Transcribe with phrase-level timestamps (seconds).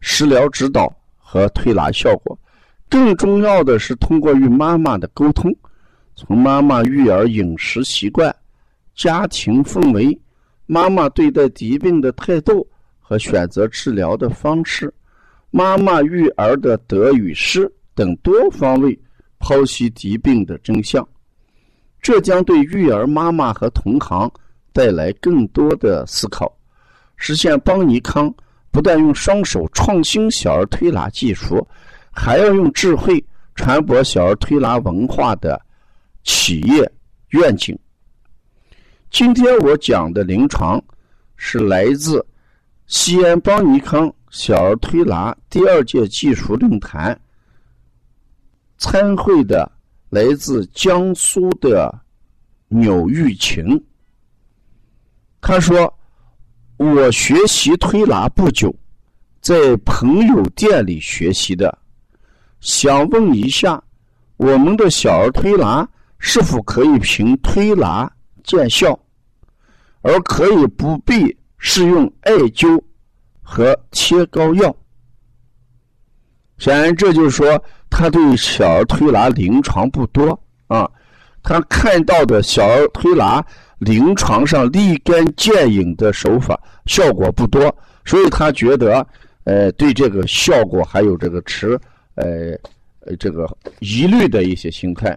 [0.00, 2.38] 食疗指导和推拿效果，
[2.88, 5.54] 更重要的是通过与妈妈的沟通，
[6.14, 8.34] 从妈妈育儿饮食习惯、
[8.94, 10.18] 家庭氛围、
[10.66, 12.66] 妈妈对待疾病的态度
[13.00, 14.92] 和选择治疗的方式、
[15.50, 18.98] 妈妈育儿的得与失等多方位
[19.40, 21.06] 剖析疾病的真相，
[22.00, 24.30] 这将对育儿妈妈和同行
[24.72, 26.50] 带来更多的思考，
[27.16, 28.32] 实现邦尼康。
[28.78, 31.66] 不但用双手创新小儿推拿技术，
[32.12, 33.20] 还要用智慧
[33.56, 35.60] 传播小儿推拿文化的
[36.22, 36.88] 企业
[37.30, 37.76] 愿景。
[39.10, 40.80] 今天我讲的临床
[41.34, 42.24] 是来自
[42.86, 47.20] 西安邦尼康小儿推拿第二届技术论坛
[48.76, 49.68] 参会的
[50.08, 51.92] 来自江苏的
[52.68, 53.84] 钮玉琴，
[55.40, 55.92] 他说。
[56.78, 58.72] 我学习推拿不久，
[59.40, 61.76] 在朋友店里学习的，
[62.60, 63.82] 想问一下，
[64.36, 65.86] 我们的小儿推拿
[66.20, 68.08] 是否可以凭推拿
[68.44, 68.96] 见效，
[70.02, 72.80] 而可以不必使用艾灸
[73.42, 74.74] 和贴膏药？
[76.58, 77.60] 显然，这就是说
[77.90, 80.88] 他对小儿推拿临床不多啊，
[81.42, 83.44] 他看到的小儿推拿。
[83.78, 89.06] 临床上立竿见影的手法效果不多，所以他觉得，
[89.44, 91.78] 呃，对这个效果还有这个持，
[92.14, 92.26] 呃，
[93.00, 93.48] 呃，这个
[93.80, 95.16] 疑虑的一些心态。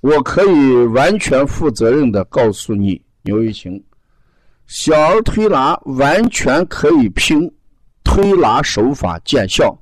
[0.00, 3.82] 我可以完全负责任的告诉你，牛玉琴，
[4.66, 7.50] 小儿推拿完全可以凭
[8.04, 9.76] 推拿手法见效，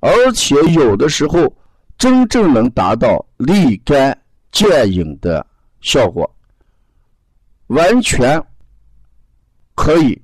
[0.00, 1.52] 而且有的时候
[1.98, 4.16] 真正能达到立竿
[4.50, 5.44] 见影的
[5.80, 6.30] 效果。
[7.68, 8.42] 完全
[9.74, 10.20] 可以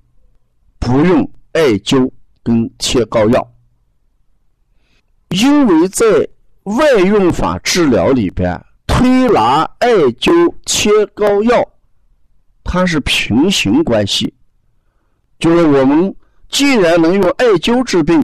[0.79, 2.11] 不用艾灸
[2.43, 3.55] 跟贴膏药，
[5.31, 6.07] 因为在
[6.65, 11.67] 外用法治疗里边，推拿、艾灸、贴膏药，
[12.63, 14.35] 它是平行关系。
[15.39, 16.15] 就是我们
[16.49, 18.23] 既然能用艾灸治病，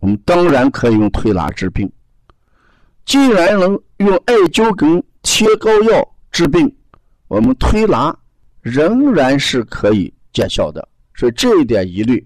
[0.00, 1.88] 我们当然可以用推拿治病；
[3.06, 6.76] 既然能用艾灸跟贴膏药治病，
[7.26, 8.16] 我们推拿。
[8.68, 12.24] 仍然是可以见效的，所以这一点疑虑，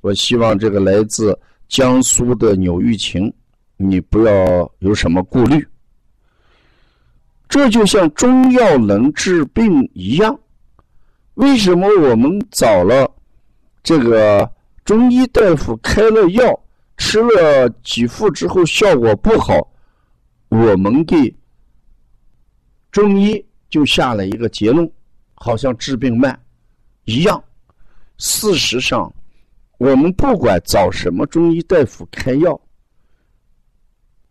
[0.00, 3.32] 我希望这个来自江苏的钮玉琴，
[3.76, 5.66] 你不要有什么顾虑。
[7.48, 10.38] 这就像中药能治病一样，
[11.34, 13.10] 为什么我们找了
[13.82, 14.50] 这个
[14.84, 16.60] 中医大夫开了药，
[16.96, 19.54] 吃了几副之后效果不好，
[20.48, 21.34] 我们给
[22.90, 24.90] 中医就下了一个结论。
[25.40, 26.38] 好像治病慢
[27.04, 27.42] 一样，
[28.18, 29.12] 事实上，
[29.78, 32.60] 我们不管找什么中医大夫开药，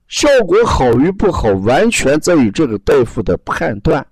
[0.09, 4.05] 效果好与不好，完全在于这个大夫的判断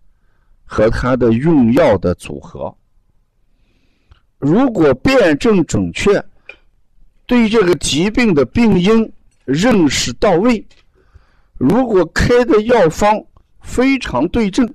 [0.64, 2.74] 和他的用药的组合。
[4.38, 6.24] 如果辨证准确，
[7.26, 9.12] 对这个疾病的病因
[9.44, 10.66] 认识到位，
[11.58, 13.22] 如果开的药方
[13.62, 14.68] 非常对症。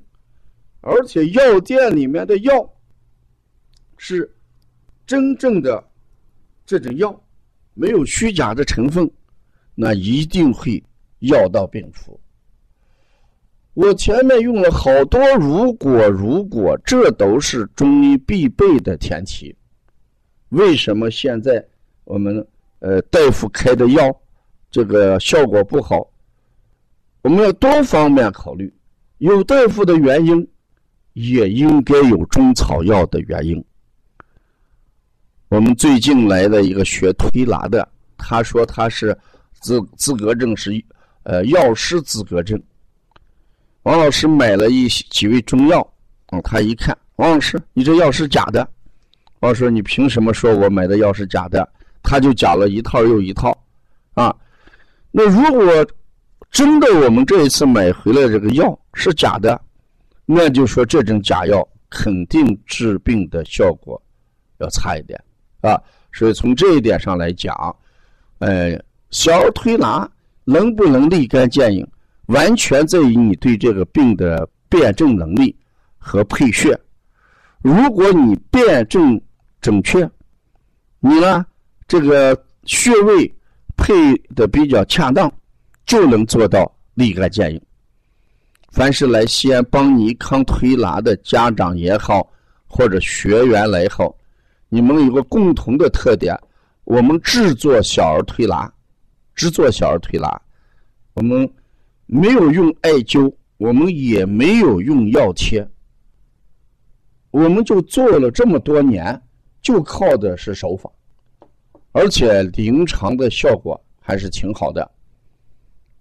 [0.82, 2.72] 而且药店里面的药
[3.98, 4.34] 是
[5.06, 5.82] 真正的
[6.64, 7.22] 这种药，
[7.74, 9.10] 没有虚假的成分，
[9.74, 10.82] 那一定会
[11.18, 12.18] 药到病除。
[13.74, 19.54] 我前面用了好多如果，如果这都是中医必备的前提。
[20.48, 21.64] 为什么现在
[22.04, 22.44] 我们
[22.80, 24.20] 呃大夫开的药
[24.70, 26.10] 这个效果不好？
[27.22, 28.72] 我们要多方面考虑，
[29.18, 30.49] 有大夫的原因。
[31.14, 33.64] 也应该有中草药的原因。
[35.48, 39.16] 我们最近来的一个学推拿的，他说他是
[39.60, 40.72] 资资格证是
[41.24, 42.60] 呃药师资格证。
[43.82, 45.86] 王老师买了一几味中药，
[46.32, 48.68] 嗯，他一看，王老师，你这药是假的。
[49.40, 51.68] 我说你凭什么说我买的药是假的？
[52.02, 53.56] 他就讲了一套又一套，
[54.14, 54.34] 啊，
[55.10, 55.86] 那如果
[56.50, 59.60] 真的我们这一次买回来这个药是假的？
[60.32, 64.00] 那就说这种假药肯定治病的效果
[64.58, 65.20] 要差一点
[65.60, 65.76] 啊，
[66.12, 67.52] 所以从这一点上来讲，
[68.38, 68.80] 呃，
[69.10, 70.08] 小儿推拿
[70.44, 71.84] 能不能立竿见影，
[72.26, 75.56] 完全在于你对这个病的辨证能力
[75.98, 76.78] 和配穴。
[77.60, 79.20] 如果你辨证
[79.60, 80.08] 准确，
[81.00, 81.44] 你呢
[81.88, 83.34] 这个穴位
[83.76, 83.92] 配
[84.36, 85.32] 的比较恰当，
[85.86, 87.60] 就能做到立竿见影。
[88.70, 92.30] 凡是来西安帮尼康推拿的家长也好，
[92.66, 94.14] 或者学员来好，
[94.68, 96.38] 你们有个共同的特点。
[96.84, 98.72] 我们制作小儿推拿，
[99.34, 100.40] 制作小儿推拿，
[101.14, 101.48] 我们
[102.06, 105.68] 没有用艾灸，我们也没有用药贴，
[107.30, 109.20] 我们就做了这么多年，
[109.60, 110.90] 就靠的是手法，
[111.92, 114.88] 而且临床的效果还是挺好的。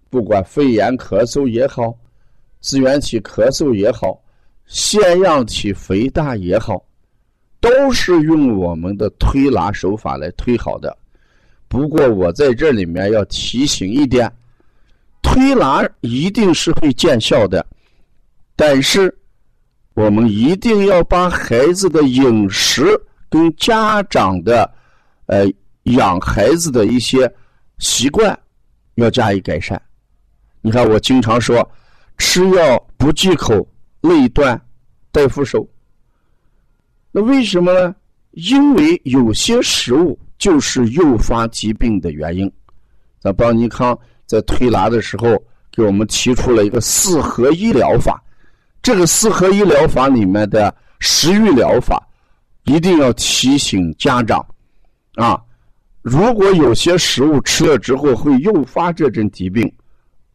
[0.08, 1.96] 不管肺炎咳嗽也好，
[2.60, 4.20] 支原体咳嗽也好，
[4.66, 6.84] 腺样体肥大也好。
[7.60, 10.96] 都是用我们的推拿手法来推好的。
[11.68, 14.32] 不过我在这里面要提醒一点：
[15.20, 17.64] 推拿一定是会见效的，
[18.56, 19.14] 但是
[19.92, 22.86] 我们一定要把孩子的饮食
[23.28, 24.72] 跟家长的
[25.26, 25.46] 呃
[25.82, 27.30] 养孩子的一些
[27.78, 28.36] 习惯
[28.94, 29.80] 要加以改善。
[30.62, 31.56] 你看，我经常说，
[32.20, 33.66] 吃药不忌口，
[34.02, 34.60] 内断，
[35.10, 35.66] 大夫手。
[37.10, 37.96] 那为什么呢？
[38.32, 42.52] 因为有些食物就是诱发疾病的原因。
[43.20, 48.22] 咱邦尼康在推拿的时候给我们提出了一个四合一疗法。
[48.82, 52.06] 这个四合一疗法里面的食欲疗法，
[52.64, 54.44] 一定要提醒家长
[55.14, 55.42] 啊！
[56.02, 59.70] 如果有些食物吃了之后会诱发这种疾病，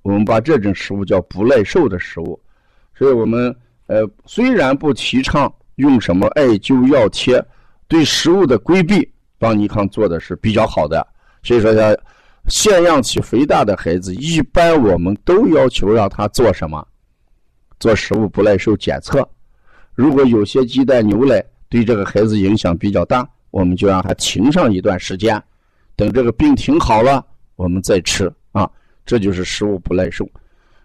[0.05, 2.39] 我们把这种食物叫不耐受的食物。
[2.95, 3.53] 所以我们
[3.87, 5.51] 呃虽然不提倡。
[5.75, 7.45] 用什么艾灸药贴，
[7.89, 11.05] 对食物的规避，邦尼康做的是比较好的。
[11.43, 11.93] 所以说，像
[12.47, 16.87] 腺样体肥大的孩子，一般我们都要求让他做什么？
[17.77, 19.27] 做食物不耐受检测。
[19.95, 25.43] 如果有些鸡蛋、牛奶对这个孩子影响比较大，我们就让他停上一段时间，
[25.97, 27.21] 等这个病停好了，
[27.57, 28.31] 我们再吃。
[29.05, 30.27] 这就是食物不耐受。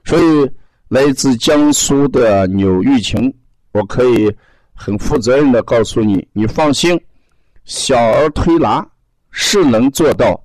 [0.04, 0.50] 所以，
[0.88, 3.32] 来自江苏的柳玉琴，
[3.72, 4.30] 我可以。
[4.82, 6.98] 很负责任的告诉你，你放心，
[7.64, 8.90] 小儿推拿
[9.30, 10.42] 是能做到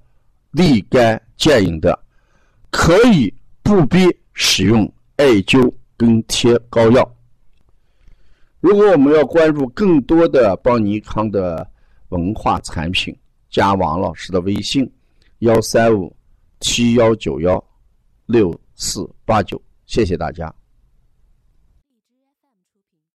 [0.52, 1.98] 立竿见影的，
[2.70, 3.34] 可以
[3.64, 7.16] 不必使用艾灸跟贴膏药。
[8.60, 11.66] 如果我们要关注更多的邦尼康的
[12.10, 13.18] 文化产品，
[13.50, 14.86] 加王老师的微信：
[15.40, 16.14] 幺三五
[16.68, 17.64] 七幺九幺
[18.26, 20.52] 六四八九，谢谢大家。